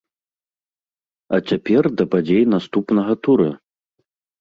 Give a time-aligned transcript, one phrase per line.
[1.37, 3.51] А цяпер да падзей наступнага тура!